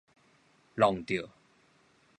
[0.75, 1.29] 挵著